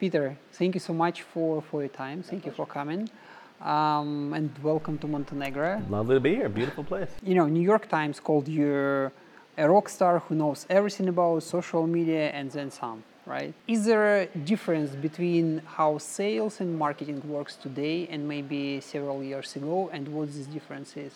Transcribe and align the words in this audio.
Peter, 0.00 0.34
thank 0.52 0.74
you 0.74 0.80
so 0.80 0.94
much 0.94 1.20
for, 1.20 1.60
for 1.60 1.82
your 1.82 1.90
time. 1.90 2.22
Thank 2.22 2.46
you 2.46 2.52
for 2.52 2.64
coming. 2.64 3.10
Um, 3.60 4.32
and 4.32 4.50
welcome 4.62 4.96
to 4.96 5.06
Montenegro. 5.06 5.82
Lovely 5.90 6.16
to 6.16 6.20
be 6.20 6.34
here. 6.36 6.48
Beautiful 6.48 6.84
place. 6.84 7.10
You 7.22 7.34
know, 7.34 7.46
New 7.46 7.60
York 7.60 7.86
Times 7.86 8.18
called 8.18 8.48
you 8.48 9.12
a 9.58 9.68
rock 9.68 9.90
star 9.90 10.20
who 10.20 10.34
knows 10.36 10.64
everything 10.70 11.08
about 11.08 11.42
social 11.42 11.86
media 11.86 12.30
and 12.30 12.50
then 12.50 12.70
some, 12.70 13.04
right? 13.26 13.52
Is 13.68 13.84
there 13.84 14.22
a 14.22 14.26
difference 14.38 14.92
between 14.92 15.60
how 15.66 15.98
sales 15.98 16.62
and 16.62 16.78
marketing 16.78 17.20
works 17.28 17.56
today 17.56 18.08
and 18.10 18.26
maybe 18.26 18.80
several 18.80 19.22
years 19.22 19.54
ago, 19.54 19.90
and 19.92 20.08
what 20.08 20.28
this 20.28 20.46
difference 20.46 20.96
is? 20.96 21.12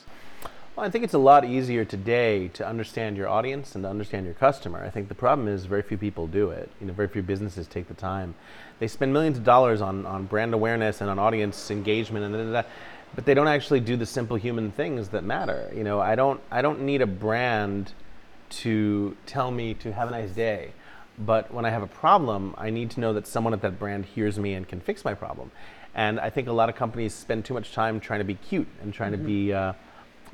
Well, 0.76 0.84
I 0.84 0.90
think 0.90 1.04
it's 1.04 1.14
a 1.14 1.18
lot 1.18 1.44
easier 1.44 1.84
today 1.84 2.48
to 2.48 2.66
understand 2.66 3.16
your 3.16 3.28
audience 3.28 3.76
and 3.76 3.84
to 3.84 3.88
understand 3.88 4.24
your 4.26 4.34
customer. 4.34 4.82
I 4.82 4.90
think 4.90 5.06
the 5.06 5.14
problem 5.14 5.46
is 5.46 5.66
very 5.66 5.82
few 5.82 5.96
people 5.96 6.26
do 6.26 6.50
it. 6.50 6.68
You 6.80 6.88
know, 6.88 6.92
very 6.92 7.06
few 7.06 7.22
businesses 7.22 7.68
take 7.68 7.86
the 7.86 7.94
time. 7.94 8.34
They 8.80 8.88
spend 8.88 9.12
millions 9.12 9.38
of 9.38 9.44
dollars 9.44 9.80
on, 9.80 10.04
on 10.04 10.26
brand 10.26 10.52
awareness 10.52 11.00
and 11.00 11.08
on 11.08 11.16
audience 11.16 11.70
engagement 11.70 12.24
and 12.24 12.34
da, 12.34 12.42
da, 12.42 12.62
da, 12.62 12.68
but 13.14 13.24
they 13.24 13.34
don't 13.34 13.46
actually 13.46 13.78
do 13.78 13.96
the 13.96 14.04
simple 14.04 14.36
human 14.36 14.72
things 14.72 15.10
that 15.10 15.22
matter. 15.22 15.70
You 15.72 15.84
know, 15.84 16.00
I 16.00 16.16
don't 16.16 16.40
I 16.50 16.60
don't 16.60 16.82
need 16.82 17.02
a 17.02 17.06
brand 17.06 17.92
to 18.64 19.16
tell 19.26 19.52
me 19.52 19.74
to 19.74 19.92
have 19.92 20.08
a 20.08 20.10
nice 20.10 20.30
day. 20.30 20.72
But 21.16 21.54
when 21.54 21.64
I 21.64 21.70
have 21.70 21.84
a 21.84 21.86
problem, 21.86 22.52
I 22.58 22.70
need 22.70 22.90
to 22.92 23.00
know 23.00 23.12
that 23.12 23.28
someone 23.28 23.52
at 23.52 23.62
that 23.62 23.78
brand 23.78 24.06
hears 24.06 24.40
me 24.40 24.54
and 24.54 24.66
can 24.66 24.80
fix 24.80 25.04
my 25.04 25.14
problem. 25.14 25.52
And 25.94 26.18
I 26.18 26.30
think 26.30 26.48
a 26.48 26.52
lot 26.52 26.68
of 26.68 26.74
companies 26.74 27.14
spend 27.14 27.44
too 27.44 27.54
much 27.54 27.72
time 27.72 28.00
trying 28.00 28.18
to 28.18 28.24
be 28.24 28.34
cute 28.34 28.66
and 28.82 28.92
trying 28.92 29.12
mm-hmm. 29.12 29.22
to 29.22 29.28
be 29.28 29.52
uh, 29.52 29.72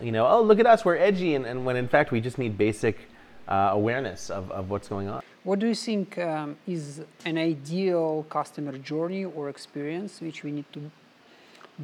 you 0.02 0.12
know, 0.12 0.26
oh, 0.26 0.42
look 0.42 0.58
at 0.58 0.66
us, 0.66 0.84
we're 0.84 0.96
edgy, 0.96 1.34
and, 1.34 1.46
and 1.46 1.64
when 1.64 1.76
in 1.76 1.88
fact 1.88 2.10
we 2.10 2.20
just 2.20 2.38
need 2.38 2.56
basic 2.56 3.08
uh, 3.48 3.70
awareness 3.72 4.30
of, 4.30 4.50
of 4.50 4.70
what's 4.70 4.88
going 4.88 5.08
on. 5.08 5.22
What 5.42 5.58
do 5.58 5.66
you 5.66 5.74
think 5.74 6.18
um, 6.18 6.56
is 6.66 7.02
an 7.24 7.38
ideal 7.38 8.26
customer 8.28 8.76
journey 8.78 9.24
or 9.24 9.48
experience 9.48 10.20
which 10.20 10.44
we 10.44 10.52
need 10.52 10.66
to 10.72 10.90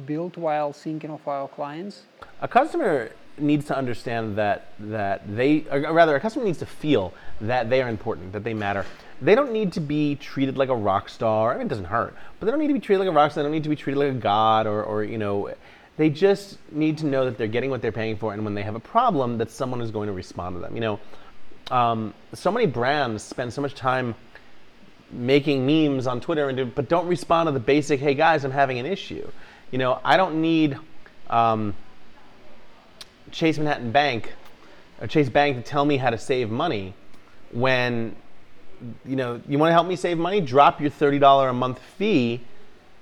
build 0.05 0.37
while 0.37 0.71
thinking 0.73 1.09
of 1.09 1.27
our 1.27 1.47
clients? 1.47 2.03
A 2.41 2.47
customer 2.47 3.11
needs 3.39 3.65
to 3.65 3.77
understand 3.77 4.35
that 4.35 4.71
that 4.79 5.21
they, 5.35 5.65
or 5.71 5.79
rather, 5.93 6.15
a 6.15 6.19
customer 6.19 6.45
needs 6.45 6.59
to 6.59 6.65
feel 6.65 7.13
that 7.41 7.69
they 7.69 7.81
are 7.81 7.89
important, 7.89 8.31
that 8.33 8.43
they 8.43 8.53
matter. 8.53 8.85
They 9.21 9.33
don't 9.33 9.51
need 9.51 9.73
to 9.73 9.79
be 9.79 10.15
treated 10.15 10.57
like 10.57 10.69
a 10.69 10.75
rock 10.75 11.09
star. 11.09 11.53
I 11.53 11.57
mean, 11.57 11.65
it 11.65 11.69
doesn't 11.69 11.85
hurt, 11.85 12.15
but 12.39 12.45
they 12.45 12.51
don't 12.51 12.59
need 12.59 12.67
to 12.67 12.73
be 12.73 12.79
treated 12.79 12.99
like 12.99 13.09
a 13.09 13.11
rock 13.11 13.31
star. 13.31 13.43
They 13.43 13.47
don't 13.47 13.53
need 13.53 13.63
to 13.63 13.69
be 13.69 13.75
treated 13.75 13.99
like 13.99 14.11
a 14.11 14.19
god 14.19 14.67
or, 14.67 14.83
or 14.83 15.03
you 15.03 15.17
know 15.17 15.49
they 15.97 16.09
just 16.09 16.57
need 16.71 16.99
to 16.99 17.05
know 17.07 17.25
that 17.25 17.37
they're 17.37 17.47
getting 17.47 17.71
what 17.71 17.81
they're 17.81 17.91
paying 17.91 18.15
for, 18.15 18.33
and 18.33 18.45
when 18.45 18.53
they 18.53 18.61
have 18.61 18.75
a 18.75 18.79
problem, 18.79 19.37
that 19.39 19.49
someone 19.49 19.81
is 19.81 19.91
going 19.91 20.07
to 20.07 20.13
respond 20.13 20.55
to 20.55 20.59
them. 20.59 20.75
You 20.75 20.81
know, 20.81 20.99
um, 21.71 22.13
so 22.33 22.51
many 22.51 22.67
brands 22.67 23.23
spend 23.23 23.51
so 23.51 23.61
much 23.61 23.73
time 23.73 24.15
making 25.11 25.65
memes 25.65 26.05
on 26.05 26.21
Twitter, 26.21 26.49
and 26.49 26.57
do, 26.57 26.65
but 26.65 26.87
don't 26.87 27.07
respond 27.07 27.47
to 27.47 27.51
the 27.51 27.59
basic, 27.59 27.99
"Hey 27.99 28.13
guys, 28.13 28.45
I'm 28.45 28.51
having 28.51 28.77
an 28.77 28.85
issue." 28.85 29.27
You 29.71 29.79
know, 29.79 29.99
I 30.03 30.17
don't 30.17 30.39
need 30.39 30.77
um, 31.29 31.75
Chase 33.31 33.57
Manhattan 33.57 33.91
Bank 33.91 34.33
or 35.01 35.07
Chase 35.07 35.29
Bank 35.29 35.57
to 35.57 35.63
tell 35.63 35.83
me 35.83 35.97
how 35.97 36.11
to 36.11 36.17
save 36.17 36.49
money 36.49 36.93
when 37.51 38.15
you 39.03 39.15
know 39.15 39.41
you 39.47 39.57
want 39.57 39.69
to 39.69 39.73
help 39.73 39.87
me 39.87 39.95
save 39.95 40.19
money. 40.19 40.41
Drop 40.41 40.79
your 40.79 40.91
thirty 40.91 41.17
dollar 41.17 41.49
a 41.49 41.53
month 41.53 41.79
fee 41.97 42.41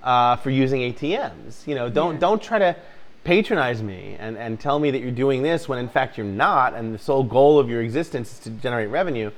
uh, 0.06 0.38
for 0.38 0.52
using 0.52 0.81
ATMs. 0.94 1.67
You 1.67 1.75
know, 1.75 1.89
don't 1.89 2.14
yeah. 2.14 2.20
don't 2.20 2.42
try 2.42 2.59
to 2.59 2.75
patronize 3.25 3.81
me 3.81 4.16
and, 4.20 4.38
and 4.38 4.59
tell 4.59 4.78
me 4.80 4.92
that 4.92 5.00
you're 5.00 5.09
doing 5.12 5.42
this 5.42 5.67
when 5.67 5.80
in 5.80 5.89
fact 5.89 6.17
you're 6.17 6.25
not, 6.25 6.75
and 6.75 6.94
the 6.94 7.00
sole 7.00 7.23
goal 7.23 7.59
of 7.59 7.70
your 7.70 7.81
existence 7.81 8.34
is 8.34 8.39
to 8.39 8.52
generate 8.52 8.89
revenue. 8.89 9.31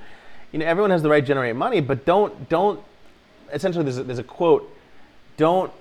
You 0.52 0.60
know, 0.60 0.66
everyone 0.66 0.92
has 0.92 1.02
the 1.02 1.10
right 1.10 1.22
to 1.22 1.28
generate 1.28 1.56
money, 1.56 1.80
but 1.80 2.06
don't 2.06 2.48
don't. 2.50 2.80
Essentially, 3.52 3.86
there's 3.86 3.98
a, 3.98 4.04
there's 4.04 4.20
a 4.20 4.24
quote: 4.24 4.70
"Don't 5.38 5.72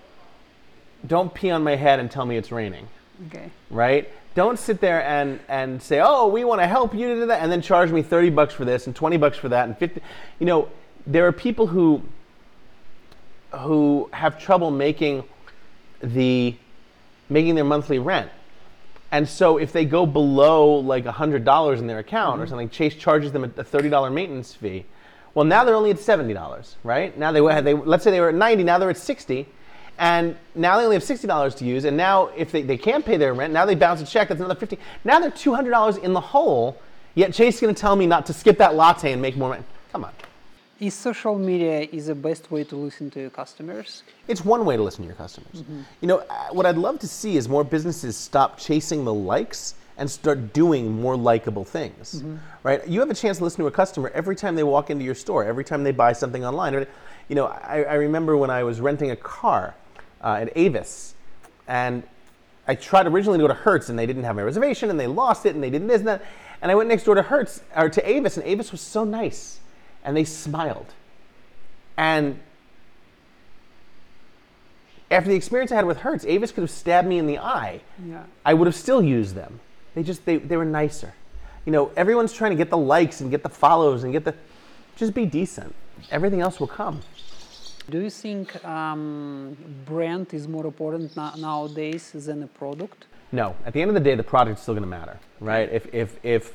don't 1.07 1.35
pee 1.35 1.51
on 1.51 1.63
my 1.63 1.77
head 1.77 1.99
and 1.99 2.11
tell 2.11 2.25
me 2.25 2.37
it's 2.37 2.53
raining." 2.53 2.89
Okay. 3.27 3.51
Right. 3.71 4.09
Don't 4.35 4.59
sit 4.59 4.83
there 4.83 5.03
and, 5.03 5.41
and 5.49 5.83
say, 5.83 6.01
oh, 6.05 6.29
we 6.29 6.45
want 6.45 6.61
to 6.61 6.67
help 6.67 6.95
you 6.95 7.09
to 7.09 7.15
do 7.15 7.27
that, 7.27 7.43
and 7.43 7.51
then 7.51 7.63
charge 7.63 7.91
me 7.91 8.03
30 8.03 8.29
bucks 8.31 8.53
for 8.53 8.67
this 8.67 8.87
and 8.87 8.95
20 8.95 9.17
bucks 9.17 9.39
for 9.39 9.49
that 9.49 9.67
and 9.67 9.79
50. 9.79 10.03
You 10.39 10.47
know, 10.47 10.69
there 11.07 11.27
are 11.27 11.33
people 11.33 11.67
who 11.67 12.03
who 13.59 14.09
have 14.13 14.39
trouble 14.39 14.71
making 14.71 15.25
the 16.03 16.55
making 17.29 17.55
their 17.55 17.65
monthly 17.65 17.99
rent. 17.99 18.31
And 19.11 19.29
so 19.29 19.57
if 19.57 19.73
they 19.73 19.85
go 19.85 20.05
below 20.07 20.77
like 20.77 21.05
$100 21.05 21.79
in 21.79 21.87
their 21.87 21.99
account 21.99 22.35
mm-hmm. 22.35 22.43
or 22.43 22.47
something, 22.47 22.69
Chase 22.69 22.95
charges 22.95 23.33
them 23.33 23.45
a 23.45 23.49
$30 23.49 24.13
maintenance 24.13 24.55
fee. 24.55 24.85
Well, 25.35 25.45
now 25.45 25.65
they're 25.65 25.75
only 25.75 25.91
at 25.91 25.97
$70, 25.97 26.75
right? 26.83 27.17
Now 27.17 27.31
they, 27.31 27.41
they 27.63 27.75
let's 27.75 28.05
say 28.05 28.11
they 28.11 28.21
were 28.21 28.31
at 28.31 28.35
90, 28.35 28.65
now 28.65 28.79
they're 28.79 28.91
at 28.91 28.97
60. 28.97 29.47
And 29.99 30.37
now 30.55 30.77
they 30.77 30.85
only 30.85 30.97
have 30.97 31.03
$60 31.03 31.57
to 31.57 31.65
use. 31.65 31.85
And 31.85 31.97
now 31.97 32.27
if 32.37 32.53
they, 32.53 32.63
they 32.63 32.77
can't 32.77 33.05
pay 33.05 33.17
their 33.17 33.33
rent, 33.33 33.53
now 33.53 33.65
they 33.65 33.75
bounce 33.75 34.01
a 34.01 34.07
check, 34.07 34.29
that's 34.29 34.41
another 34.41 34.59
50. 34.59 34.79
Now 35.05 35.21
they're 35.21 35.31
$200 35.31 36.03
in 36.03 36.13
the 36.13 36.21
hole, 36.21 36.81
yet 37.15 37.33
Chase 37.33 37.55
is 37.57 37.61
going 37.61 37.75
to 37.75 37.81
tell 37.81 37.97
me 37.97 38.07
not 38.07 38.27
to 38.27 38.33
skip 38.33 38.59
that 38.59 38.75
latte 38.75 39.13
and 39.13 39.23
make 39.23 39.37
more 39.37 39.51
money. 39.51 39.63
Come 39.93 40.05
on. 40.05 40.13
Is 40.79 40.93
social 40.93 41.39
media 41.39 41.89
is 41.91 42.07
the 42.07 42.15
best 42.15 42.51
way 42.51 42.63
to 42.65 42.77
listen 42.77 43.11
to 43.13 43.21
your 43.21 43.31
customers? 43.31 44.03
It's 44.29 44.45
one 44.45 44.67
way 44.67 44.77
to 44.77 44.83
listen 44.83 45.03
to 45.05 45.07
your 45.07 45.17
customers. 45.17 45.63
Mm-hmm. 45.63 45.81
You 46.03 46.09
know, 46.09 46.19
uh, 46.19 46.49
what 46.51 46.67
I'd 46.67 46.77
love 46.77 46.99
to 46.99 47.09
see 47.09 47.39
is 47.39 47.49
more 47.49 47.65
businesses 47.65 48.15
stop 48.15 48.59
chasing 48.59 49.07
the 49.07 49.15
likes 49.15 49.75
and 49.97 50.11
start 50.11 50.53
doing 50.53 51.01
more 51.01 51.17
likable 51.17 51.65
things. 51.65 52.17
Mm-hmm. 52.17 52.37
Right? 52.63 52.87
You 52.87 53.01
have 53.01 53.09
a 53.09 53.15
chance 53.15 53.39
to 53.39 53.45
listen 53.45 53.61
to 53.61 53.69
a 53.69 53.71
customer 53.71 54.11
every 54.15 54.37
time 54.37 54.55
they 54.55 54.65
walk 54.65 54.91
into 54.91 55.03
your 55.03 55.15
store, 55.15 55.45
every 55.45 55.65
time 55.65 55.83
they 55.83 55.93
buy 55.93 56.13
something 56.13 56.45
online. 56.45 56.87
You 57.29 57.35
know, 57.37 57.47
I, 57.47 57.85
I 57.85 57.95
remember 57.95 58.37
when 58.37 58.51
I 58.51 58.63
was 58.63 58.79
renting 58.79 59.11
a 59.11 59.17
car 59.17 59.75
uh, 60.23 60.41
at 60.43 60.53
Avis, 60.57 61.15
and 61.67 62.03
I 62.69 62.75
tried 62.75 63.07
originally 63.07 63.39
to 63.39 63.45
go 63.45 63.49
to 63.49 63.55
Hertz, 63.55 63.89
and 63.89 63.99
they 63.99 64.05
didn't 64.05 64.25
have 64.25 64.37
my 64.37 64.43
reservation, 64.43 64.91
and 64.91 65.01
they 65.01 65.07
lost 65.07 65.47
it, 65.47 65.55
and 65.55 65.65
they 65.65 65.71
didn't 65.71 65.89
this 65.89 66.01
and 66.01 66.09
that. 66.09 66.23
And 66.61 66.71
I 66.71 66.75
went 66.75 66.91
next 66.91 67.05
door 67.05 67.15
to 67.15 67.23
Hertz 67.23 67.63
or 67.75 67.89
to 67.89 68.07
Avis, 68.07 68.37
and 68.37 68.45
Avis 68.45 68.73
was 68.73 68.83
so 68.83 69.05
nice 69.05 69.61
and 70.07 70.17
they 70.17 70.25
smiled. 70.25 70.87
And 71.99 72.39
after 75.11 75.29
the 75.29 75.37
experience 75.37 75.73
I 75.73 75.75
had 75.75 75.85
with 75.85 75.99
Hertz, 75.99 76.25
Avis 76.25 76.53
could 76.53 76.63
have 76.63 76.71
stabbed 76.71 77.07
me 77.07 77.19
in 77.19 77.27
the 77.27 77.39
eye. 77.39 77.81
Yeah. 78.07 78.23
I 78.45 78.55
would 78.55 78.67
have 78.67 78.77
still 78.77 79.03
used 79.03 79.35
them. 79.35 79.61
They 79.95 80.03
just 80.03 80.25
they, 80.25 80.37
they 80.37 80.57
were 80.57 80.65
nicer. 80.65 81.13
You 81.67 81.73
know, 81.73 81.91
everyone's 81.97 82.33
trying 82.33 82.53
to 82.53 82.57
get 82.57 82.71
the 82.71 82.79
likes 82.79 83.21
and 83.21 83.31
get 83.31 83.43
the 83.43 83.49
follows 83.49 84.05
and 84.05 84.13
get 84.13 84.25
the 84.25 84.35
just 84.97 85.13
be 85.13 85.27
decent. 85.27 85.75
Everything 86.11 86.41
else 86.41 86.61
will 86.61 86.69
come. 86.69 87.01
Do 87.91 88.01
you 88.01 88.11
think 88.11 88.65
um, 88.65 89.57
brand 89.85 90.33
is 90.35 90.49
more 90.49 90.67
important 90.67 91.15
na- 91.17 91.37
nowadays 91.37 92.13
than 92.13 92.43
a 92.43 92.47
product? 92.47 93.07
No. 93.33 93.55
At 93.65 93.73
the 93.73 93.83
end 93.83 93.91
of 93.91 93.95
the 93.95 94.01
day, 94.01 94.15
the 94.15 94.23
product 94.23 94.59
is 94.59 94.63
still 94.63 94.75
going 94.75 94.83
to 94.83 94.89
matter, 94.89 95.19
right? 95.41 95.69
If 95.73 95.93
if 95.95 96.25
if 96.25 96.53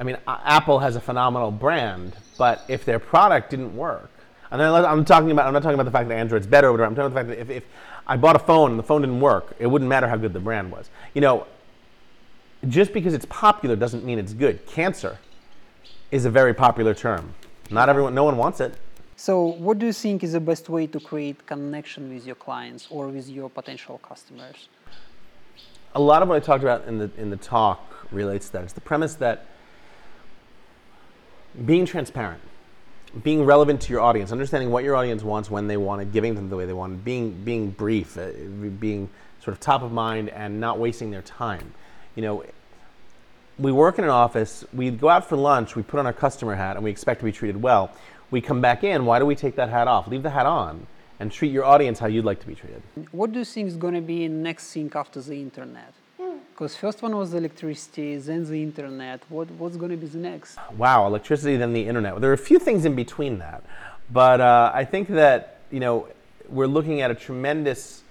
I 0.00 0.04
mean, 0.04 0.16
Apple 0.26 0.78
has 0.78 0.96
a 0.96 1.00
phenomenal 1.00 1.50
brand, 1.50 2.16
but 2.36 2.64
if 2.68 2.84
their 2.84 2.98
product 2.98 3.50
didn't 3.50 3.76
work, 3.76 4.10
and 4.50 4.60
then 4.60 4.72
I'm 4.72 5.04
talking 5.04 5.30
about, 5.30 5.46
I'm 5.46 5.52
not 5.52 5.62
talking 5.62 5.74
about 5.74 5.84
the 5.84 5.90
fact 5.90 6.08
that 6.08 6.16
Android's 6.16 6.46
better 6.46 6.68
or 6.68 6.72
whatever. 6.72 6.86
I'm 6.86 6.94
talking 6.94 7.12
about 7.12 7.26
the 7.26 7.34
fact 7.34 7.48
that 7.48 7.52
if, 7.52 7.64
if 7.64 7.68
I 8.06 8.16
bought 8.16 8.36
a 8.36 8.38
phone 8.38 8.70
and 8.70 8.78
the 8.78 8.84
phone 8.84 9.02
didn't 9.02 9.20
work, 9.20 9.54
it 9.58 9.66
wouldn't 9.66 9.88
matter 9.88 10.08
how 10.08 10.16
good 10.16 10.32
the 10.32 10.40
brand 10.40 10.72
was. 10.72 10.88
You 11.14 11.20
know, 11.20 11.46
just 12.66 12.92
because 12.92 13.12
it's 13.12 13.26
popular 13.26 13.76
doesn't 13.76 14.04
mean 14.04 14.18
it's 14.18 14.32
good. 14.32 14.64
Cancer 14.66 15.18
is 16.10 16.24
a 16.24 16.30
very 16.30 16.54
popular 16.54 16.94
term. 16.94 17.34
Not 17.70 17.88
everyone, 17.88 18.14
no 18.14 18.24
one 18.24 18.36
wants 18.36 18.60
it. 18.60 18.74
So, 19.16 19.44
what 19.44 19.78
do 19.78 19.86
you 19.86 19.92
think 19.92 20.22
is 20.22 20.32
the 20.32 20.40
best 20.40 20.68
way 20.68 20.86
to 20.86 21.00
create 21.00 21.44
connection 21.44 22.08
with 22.14 22.24
your 22.24 22.36
clients 22.36 22.86
or 22.88 23.08
with 23.08 23.28
your 23.28 23.50
potential 23.50 23.98
customers? 23.98 24.68
A 25.94 26.00
lot 26.00 26.22
of 26.22 26.28
what 26.28 26.36
I 26.36 26.40
talked 26.40 26.62
about 26.62 26.86
in 26.86 26.98
the 26.98 27.10
in 27.18 27.28
the 27.28 27.36
talk 27.36 28.06
relates 28.12 28.46
to 28.46 28.52
that. 28.52 28.64
It's 28.64 28.72
the 28.72 28.80
premise 28.80 29.14
that 29.16 29.46
being 31.64 31.86
transparent, 31.86 32.40
being 33.22 33.44
relevant 33.44 33.80
to 33.82 33.92
your 33.92 34.00
audience, 34.00 34.32
understanding 34.32 34.70
what 34.70 34.84
your 34.84 34.96
audience 34.96 35.22
wants 35.22 35.50
when 35.50 35.66
they 35.66 35.76
want 35.76 36.02
it, 36.02 36.12
giving 36.12 36.34
them 36.34 36.50
the 36.50 36.56
way 36.56 36.66
they 36.66 36.72
want 36.72 36.92
it, 36.94 37.04
being 37.04 37.32
being 37.44 37.70
brief, 37.70 38.16
uh, 38.16 38.28
being 38.78 39.08
sort 39.42 39.54
of 39.54 39.60
top 39.60 39.82
of 39.82 39.92
mind, 39.92 40.28
and 40.30 40.60
not 40.60 40.78
wasting 40.78 41.10
their 41.10 41.22
time. 41.22 41.72
You 42.14 42.22
know, 42.22 42.44
we 43.58 43.72
work 43.72 43.98
in 43.98 44.04
an 44.04 44.10
office. 44.10 44.64
We 44.72 44.90
go 44.90 45.08
out 45.08 45.28
for 45.28 45.36
lunch. 45.36 45.76
We 45.76 45.82
put 45.82 45.98
on 45.98 46.06
our 46.06 46.12
customer 46.12 46.54
hat, 46.54 46.76
and 46.76 46.84
we 46.84 46.90
expect 46.90 47.20
to 47.20 47.24
be 47.24 47.32
treated 47.32 47.60
well. 47.60 47.90
We 48.30 48.40
come 48.40 48.60
back 48.60 48.84
in. 48.84 49.06
Why 49.06 49.18
do 49.18 49.26
we 49.26 49.34
take 49.34 49.56
that 49.56 49.70
hat 49.70 49.88
off? 49.88 50.06
Leave 50.06 50.22
the 50.22 50.30
hat 50.30 50.46
on 50.46 50.86
and 51.20 51.32
treat 51.32 51.50
your 51.50 51.64
audience 51.64 51.98
how 51.98 52.06
you'd 52.06 52.24
like 52.24 52.40
to 52.40 52.46
be 52.46 52.54
treated. 52.54 52.82
What 53.10 53.32
do 53.32 53.40
you 53.40 53.44
think 53.44 53.68
is 53.68 53.76
going 53.76 53.94
to 53.94 54.00
be 54.00 54.28
next 54.28 54.72
thing 54.72 54.90
after 54.94 55.20
the 55.20 55.40
internet? 55.40 55.92
Because 56.58 56.74
first 56.74 57.02
one 57.02 57.16
was 57.16 57.34
electricity, 57.34 58.16
then 58.16 58.44
the 58.44 58.60
internet. 58.60 59.22
What, 59.28 59.48
what's 59.52 59.76
going 59.76 59.92
to 59.92 59.96
be 59.96 60.08
the 60.08 60.18
next? 60.18 60.58
Wow, 60.76 61.06
electricity, 61.06 61.56
then 61.56 61.72
the 61.72 61.86
internet. 61.86 62.20
There 62.20 62.30
are 62.30 62.34
a 62.34 62.36
few 62.36 62.58
things 62.58 62.84
in 62.84 62.96
between 62.96 63.38
that, 63.38 63.62
but 64.10 64.40
uh, 64.40 64.72
I 64.74 64.84
think 64.84 65.06
that 65.10 65.60
you 65.70 65.78
know 65.78 66.08
we're 66.48 66.66
looking 66.66 67.00
at 67.00 67.12
a 67.12 67.14
tremendous 67.14 68.02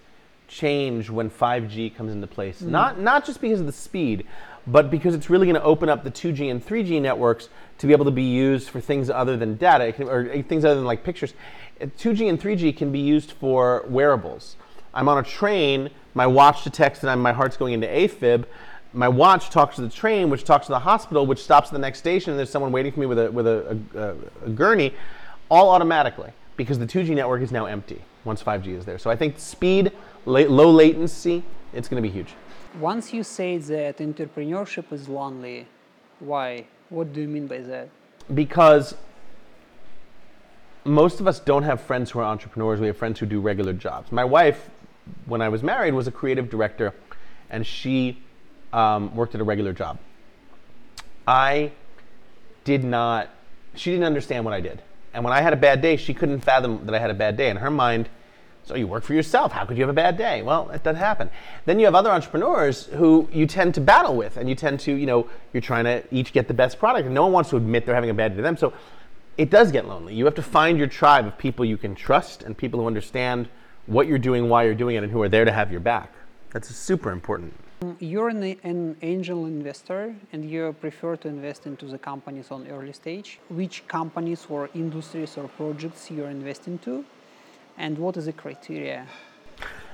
change 0.47 1.09
when 1.09 1.29
5G 1.29 1.93
comes 1.93 2.13
into 2.13 2.25
place. 2.25 2.61
Mm. 2.61 2.67
Not 2.69 3.01
not 3.01 3.25
just 3.25 3.41
because 3.41 3.59
of 3.59 3.65
the 3.65 3.73
speed, 3.73 4.25
but 4.65 4.89
because 4.89 5.13
it's 5.13 5.29
really 5.29 5.45
going 5.45 5.59
to 5.59 5.63
open 5.63 5.89
up 5.89 6.05
the 6.05 6.11
2G 6.11 6.49
and 6.49 6.65
3G 6.65 7.01
networks 7.01 7.49
to 7.79 7.85
be 7.85 7.91
able 7.91 8.05
to 8.05 8.11
be 8.11 8.23
used 8.23 8.69
for 8.69 8.79
things 8.79 9.09
other 9.09 9.35
than 9.35 9.57
data 9.57 9.93
or 10.07 10.41
things 10.43 10.63
other 10.63 10.75
than 10.75 10.85
like 10.85 11.03
pictures. 11.03 11.33
2G 11.81 12.29
and 12.29 12.39
3G 12.39 12.77
can 12.77 12.93
be 12.93 12.99
used 12.99 13.33
for 13.33 13.83
wearables. 13.89 14.55
I'm 14.93 15.09
on 15.09 15.17
a 15.17 15.23
train, 15.23 15.89
my 16.13 16.25
watch 16.25 16.63
detects 16.63 16.99
that 17.01 17.09
I'm, 17.09 17.21
my 17.21 17.33
heart's 17.33 17.57
going 17.57 17.73
into 17.73 17.87
AFib. 17.87 18.45
My 18.93 19.07
watch 19.07 19.49
talks 19.49 19.75
to 19.75 19.81
the 19.81 19.89
train, 19.89 20.29
which 20.29 20.43
talks 20.43 20.65
to 20.67 20.71
the 20.71 20.79
hospital, 20.79 21.25
which 21.25 21.43
stops 21.43 21.67
at 21.67 21.73
the 21.73 21.79
next 21.79 21.99
station, 21.99 22.31
and 22.31 22.39
there's 22.39 22.49
someone 22.49 22.71
waiting 22.71 22.91
for 22.91 23.01
me 23.01 23.05
with 23.05 23.19
a, 23.19 23.31
with 23.31 23.45
a, 23.45 23.79
a, 23.95 24.45
a 24.47 24.49
gurney, 24.49 24.93
all 25.51 25.69
automatically 25.69 26.31
because 26.55 26.79
the 26.79 26.87
2G 26.87 27.09
network 27.15 27.41
is 27.41 27.51
now 27.51 27.65
empty 27.65 28.01
once 28.25 28.43
5G 28.43 28.67
is 28.77 28.85
there. 28.85 28.97
So 28.97 29.09
I 29.09 29.15
think 29.15 29.39
speed, 29.39 29.91
la- 30.25 30.41
low 30.41 30.69
latency, 30.71 31.43
it's 31.73 31.87
going 31.87 32.01
to 32.01 32.07
be 32.07 32.13
huge. 32.13 32.33
Once 32.79 33.13
you 33.13 33.23
say 33.23 33.57
that 33.57 33.97
entrepreneurship 33.97 34.91
is 34.91 35.07
lonely, 35.07 35.67
why? 36.19 36.65
What 36.89 37.13
do 37.13 37.21
you 37.21 37.27
mean 37.27 37.47
by 37.47 37.59
that? 37.59 37.89
Because 38.33 38.95
most 40.83 41.19
of 41.19 41.27
us 41.27 41.39
don't 41.39 41.63
have 41.63 41.81
friends 41.81 42.11
who 42.11 42.19
are 42.19 42.25
entrepreneurs. 42.25 42.79
We 42.79 42.87
have 42.87 42.97
friends 42.97 43.19
who 43.19 43.25
do 43.25 43.39
regular 43.39 43.73
jobs. 43.73 44.11
My 44.11 44.25
wife, 44.25 44.69
when 45.25 45.41
I 45.41 45.49
was 45.49 45.63
married, 45.63 45.93
was 45.93 46.07
a 46.07 46.11
creative 46.11 46.49
director, 46.49 46.93
and 47.49 47.65
she 47.65 48.21
um, 48.73 49.15
worked 49.15 49.35
at 49.35 49.41
a 49.41 49.43
regular 49.43 49.73
job. 49.73 49.99
I 51.27 51.71
did 52.63 52.83
not. 52.83 53.29
She 53.75 53.91
didn't 53.91 54.05
understand 54.05 54.45
what 54.45 54.53
I 54.53 54.61
did, 54.61 54.81
and 55.13 55.23
when 55.23 55.33
I 55.33 55.41
had 55.41 55.53
a 55.53 55.57
bad 55.57 55.81
day, 55.81 55.97
she 55.97 56.13
couldn't 56.13 56.41
fathom 56.41 56.85
that 56.85 56.95
I 56.95 56.99
had 56.99 57.09
a 57.09 57.15
bad 57.15 57.37
day. 57.37 57.49
In 57.49 57.57
her 57.57 57.71
mind, 57.71 58.09
so 58.67 58.75
you 58.75 58.85
work 58.85 59.03
for 59.03 59.13
yourself. 59.13 59.53
How 59.53 59.65
could 59.65 59.77
you 59.77 59.83
have 59.83 59.89
a 59.89 59.93
bad 59.93 60.17
day? 60.17 60.41
Well, 60.41 60.69
it 60.71 60.83
doesn't 60.83 60.99
happen. 60.99 61.29
Then 61.65 61.79
you 61.79 61.85
have 61.85 61.95
other 61.95 62.11
entrepreneurs 62.11 62.85
who 62.87 63.29
you 63.31 63.47
tend 63.47 63.75
to 63.75 63.81
battle 63.81 64.17
with, 64.17 64.35
and 64.35 64.49
you 64.49 64.55
tend 64.55 64.81
to, 64.81 64.93
you 64.93 65.05
know, 65.05 65.29
you're 65.53 65.61
trying 65.61 65.85
to 65.85 66.03
each 66.11 66.33
get 66.33 66.49
the 66.49 66.53
best 66.53 66.77
product, 66.77 67.05
and 67.05 67.15
no 67.15 67.23
one 67.23 67.31
wants 67.31 67.49
to 67.51 67.57
admit 67.57 67.85
they're 67.85 67.95
having 67.95 68.09
a 68.09 68.13
bad 68.13 68.33
day 68.33 68.37
to 68.37 68.41
them. 68.41 68.57
So 68.57 68.73
it 69.37 69.49
does 69.49 69.71
get 69.71 69.87
lonely. 69.87 70.15
You 70.15 70.25
have 70.25 70.35
to 70.35 70.41
find 70.41 70.77
your 70.77 70.87
tribe 70.87 71.25
of 71.25 71.37
people 71.37 71.63
you 71.63 71.77
can 71.77 71.95
trust 71.95 72.43
and 72.43 72.57
people 72.57 72.81
who 72.81 72.87
understand 72.87 73.47
what 73.87 74.07
you're 74.07 74.19
doing, 74.19 74.49
why 74.49 74.63
you're 74.63 74.75
doing 74.75 74.95
it, 74.95 75.03
and 75.03 75.11
who 75.11 75.21
are 75.21 75.29
there 75.29 75.45
to 75.45 75.51
have 75.51 75.71
your 75.71 75.79
back. 75.79 76.13
That's 76.51 76.73
super 76.75 77.11
important. 77.11 77.53
You're 77.99 78.29
an, 78.29 78.43
an 78.63 78.97
angel 79.01 79.45
investor 79.45 80.15
and 80.33 80.49
you 80.49 80.75
prefer 80.81 81.15
to 81.17 81.27
invest 81.27 81.67
into 81.67 81.85
the 81.85 81.97
companies 81.97 82.49
on 82.51 82.67
early 82.67 82.93
stage. 82.93 83.39
Which 83.49 83.87
companies 83.87 84.47
or 84.49 84.69
industries 84.73 85.37
or 85.37 85.47
projects 85.47 86.09
you're 86.09 86.29
investing 86.29 86.79
to? 86.79 87.05
And 87.77 87.97
what 87.97 88.17
is 88.17 88.25
the 88.25 88.33
criteria? 88.33 89.05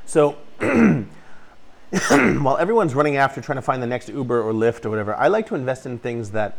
So, 0.06 0.38
while 0.60 2.58
everyone's 2.58 2.96
running 2.96 3.18
after 3.18 3.42
trying 3.42 3.58
to 3.58 3.62
find 3.62 3.84
the 3.84 3.88
next 3.88 4.10
Uber 4.10 4.42
or 4.42 4.54
Lyft 4.54 4.86
or 4.86 4.90
whatever, 4.90 5.14
I 5.16 5.28
like 5.28 5.48
to 5.48 5.56
invest 5.56 5.86
in 5.86 6.00
things 6.00 6.32
that 6.32 6.58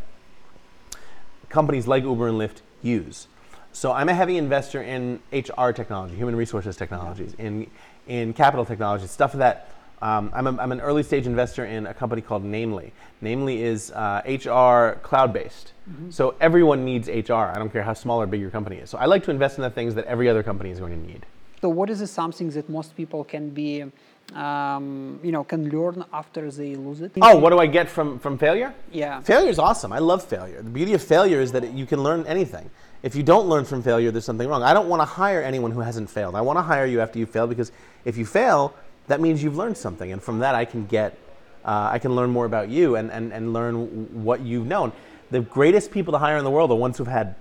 companies 1.48 1.86
like 1.86 2.04
Uber 2.04 2.28
and 2.28 2.38
Lyft 2.38 2.60
use. 2.82 3.28
So 3.74 3.90
I'm 3.90 4.08
a 4.08 4.14
heavy 4.14 4.38
investor 4.38 4.82
in 4.82 5.20
HR 5.32 5.72
technology, 5.72 6.14
human 6.14 6.36
resources 6.36 6.76
technologies, 6.76 7.34
in 7.38 7.68
in 8.06 8.32
capital 8.32 8.64
technology, 8.64 9.08
stuff 9.08 9.32
that 9.32 9.70
um, 10.00 10.30
I'm, 10.32 10.46
a, 10.46 10.56
I'm 10.62 10.70
an 10.70 10.80
early 10.80 11.02
stage 11.02 11.26
investor 11.26 11.64
in 11.64 11.86
a 11.86 11.94
company 11.94 12.22
called 12.22 12.44
Namely. 12.44 12.92
Namely 13.20 13.62
is 13.62 13.90
uh, 13.90 14.22
HR 14.26 15.00
cloud 15.00 15.32
based. 15.32 15.72
Mm-hmm. 15.90 16.10
So 16.10 16.36
everyone 16.40 16.84
needs 16.84 17.08
HR. 17.08 17.50
I 17.54 17.54
don't 17.54 17.72
care 17.72 17.82
how 17.82 17.94
small 17.94 18.20
or 18.20 18.26
big 18.26 18.40
your 18.40 18.50
company 18.50 18.76
is. 18.76 18.90
So 18.90 18.98
I 18.98 19.06
like 19.06 19.24
to 19.24 19.32
invest 19.32 19.58
in 19.58 19.62
the 19.62 19.70
things 19.70 19.94
that 19.96 20.04
every 20.04 20.28
other 20.28 20.42
company 20.42 20.70
is 20.70 20.78
going 20.78 20.92
to 20.92 21.06
need. 21.12 21.26
So 21.60 21.68
what 21.68 21.90
is 21.90 22.08
something 22.10 22.50
that 22.50 22.68
most 22.68 22.94
people 22.94 23.24
can 23.24 23.50
be 23.50 23.90
um, 24.34 25.20
you 25.22 25.32
know, 25.32 25.44
can 25.44 25.68
learn 25.68 26.04
after 26.12 26.50
they 26.50 26.76
lose 26.76 27.00
it. 27.00 27.12
Oh, 27.20 27.36
what 27.36 27.50
do 27.50 27.58
I 27.58 27.66
get 27.66 27.88
from, 27.90 28.18
from 28.18 28.38
failure? 28.38 28.74
Yeah. 28.90 29.20
Failure 29.20 29.50
is 29.50 29.58
awesome. 29.58 29.92
I 29.92 29.98
love 29.98 30.24
failure. 30.24 30.62
The 30.62 30.70
beauty 30.70 30.94
of 30.94 31.02
failure 31.02 31.40
is 31.40 31.52
that 31.52 31.72
you 31.72 31.86
can 31.86 32.02
learn 32.02 32.26
anything. 32.26 32.70
If 33.04 33.14
you 33.14 33.22
don't 33.22 33.50
learn 33.50 33.66
from 33.66 33.82
failure, 33.82 34.10
there's 34.10 34.24
something 34.24 34.48
wrong. 34.48 34.62
I 34.62 34.72
don't 34.72 34.88
want 34.88 35.02
to 35.02 35.04
hire 35.04 35.42
anyone 35.42 35.70
who 35.70 35.80
hasn't 35.80 36.08
failed. 36.08 36.34
I 36.34 36.40
want 36.40 36.56
to 36.56 36.62
hire 36.62 36.86
you 36.86 37.02
after 37.02 37.18
you 37.18 37.26
fail 37.26 37.46
because 37.46 37.70
if 38.06 38.16
you 38.16 38.24
fail, 38.24 38.74
that 39.08 39.20
means 39.20 39.42
you've 39.42 39.58
learned 39.58 39.76
something. 39.76 40.10
And 40.10 40.22
from 40.22 40.38
that, 40.38 40.54
I 40.54 40.64
can 40.64 40.86
get, 40.86 41.18
uh, 41.66 41.90
I 41.92 41.98
can 41.98 42.16
learn 42.16 42.30
more 42.30 42.46
about 42.46 42.70
you 42.70 42.96
and, 42.96 43.12
and, 43.12 43.30
and 43.30 43.52
learn 43.52 44.24
what 44.24 44.40
you've 44.40 44.66
known. 44.66 44.90
The 45.30 45.40
greatest 45.40 45.90
people 45.90 46.12
to 46.12 46.18
hire 46.18 46.38
in 46.38 46.44
the 46.44 46.50
world 46.50 46.70
are 46.70 46.76
ones 46.76 46.96
who've 46.96 47.06
had 47.06 47.34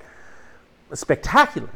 spectacular 0.94 1.70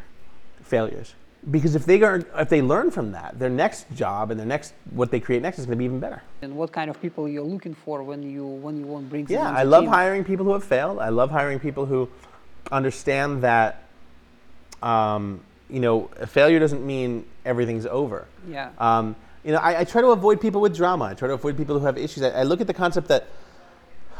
failures 0.63 1.15
because 1.49 1.73
if 1.73 1.85
they 1.85 2.01
are, 2.01 2.25
if 2.35 2.49
they 2.49 2.61
learn 2.61 2.91
from 2.91 3.13
that, 3.13 3.39
their 3.39 3.49
next 3.49 3.89
job 3.95 4.31
and 4.31 4.39
their 4.39 4.47
next 4.47 4.73
what 4.89 5.11
they 5.11 5.21
create 5.21 5.41
next 5.41 5.59
is 5.59 5.65
going 5.65 5.77
to 5.77 5.79
be 5.79 5.85
even 5.85 6.01
better. 6.01 6.21
And 6.41 6.57
what 6.57 6.73
kind 6.73 6.89
of 6.89 7.01
people 7.01 7.29
you're 7.29 7.41
looking 7.41 7.73
for 7.73 8.03
when 8.03 8.21
you 8.21 8.45
when 8.45 8.77
you 8.77 8.85
want 8.85 9.05
to 9.05 9.09
bring? 9.09 9.27
Yeah, 9.29 9.49
I 9.49 9.63
love 9.63 9.83
team? 9.83 9.91
hiring 9.91 10.25
people 10.25 10.45
who 10.45 10.51
have 10.51 10.65
failed. 10.65 10.99
I 10.99 11.07
love 11.07 11.29
hiring 11.31 11.59
people 11.59 11.85
who 11.85 12.09
understand 12.71 13.43
that. 13.43 13.83
Um, 14.81 15.41
you 15.69 15.79
know, 15.81 16.09
failure 16.27 16.59
doesn't 16.59 16.85
mean 16.85 17.25
everything's 17.43 17.85
over. 17.85 18.25
Yeah. 18.47 18.69
Um, 18.77 19.15
you 19.43 19.51
know, 19.51 19.57
I, 19.57 19.81
I, 19.81 19.83
try 19.83 20.01
to 20.01 20.09
avoid 20.09 20.39
people 20.39 20.61
with 20.61 20.75
drama. 20.75 21.05
I 21.05 21.13
try 21.13 21.27
to 21.27 21.33
avoid 21.33 21.57
people 21.57 21.77
who 21.77 21.85
have 21.85 21.97
issues. 21.97 22.23
I, 22.23 22.29
I 22.29 22.43
look 22.43 22.61
at 22.61 22.67
the 22.67 22.73
concept 22.73 23.07
that 23.09 23.27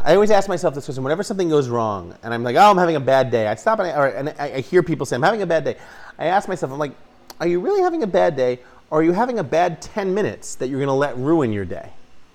I 0.04 0.16
always 0.16 0.32
ask 0.32 0.50
myself 0.50 0.74
this 0.74 0.86
question: 0.86 1.04
whenever 1.04 1.24
something 1.24 1.48
goes 1.48 1.70
wrong, 1.70 2.16
and 2.24 2.34
I'm 2.34 2.44
like, 2.44 2.56
"Oh, 2.56 2.72
I'm 2.72 2.78
having 2.78 2.96
a 2.96 3.00
bad 3.00 3.32
day," 3.32 3.48
I 3.48 3.56
stop 3.56 3.80
and 3.80 3.88
I, 3.88 3.92
or, 3.96 4.08
and 4.08 4.30
I, 4.40 4.56
I 4.56 4.62
hear 4.62 4.84
people 4.84 5.06
say, 5.06 5.16
"I'm 5.16 5.24
having 5.24 5.42
a 5.42 5.48
bad 5.48 5.64
day." 5.64 5.78
I 6.18 6.26
ask 6.26 6.50
myself, 6.50 6.72
"I'm 6.72 6.80
like, 6.80 6.94
are 7.40 7.48
you 7.48 7.60
really 7.60 7.82
having 7.82 8.04
a 8.04 8.08
bad 8.08 8.36
day 8.36 8.60
or 8.90 9.00
are 9.00 9.04
you 9.04 9.12
having 9.12 9.40
a 9.40 9.44
bad 9.44 9.82
10 9.82 10.14
minutes 10.14 10.56
that 10.56 10.68
you're 10.68 10.80
going 10.80 10.88
to 10.88 10.94
let 10.94 11.18
ruin 11.18 11.52
your 11.52 11.66
day? 11.66 11.90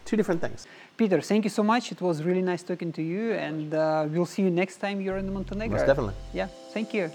Two 0.04 0.16
different 0.16 0.40
things. 0.40 0.66
Peter, 0.96 1.20
thank 1.20 1.44
you 1.44 1.50
so 1.50 1.62
much. 1.62 1.90
It 1.90 2.00
was 2.00 2.22
really 2.22 2.42
nice 2.42 2.62
talking 2.62 2.92
to 2.92 3.02
you, 3.02 3.32
and 3.32 3.74
uh, 3.74 4.06
we'll 4.10 4.26
see 4.26 4.42
you 4.42 4.50
next 4.50 4.76
time 4.76 5.00
you're 5.00 5.16
in 5.16 5.32
Montenegro. 5.32 5.76
Most 5.76 5.86
definitely. 5.86 6.14
Yeah, 6.32 6.48
thank 6.72 6.92
you. 6.94 7.10